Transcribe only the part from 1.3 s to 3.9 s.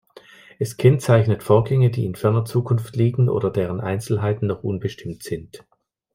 Vorgänge, die in ferner Zukunft liegen oder deren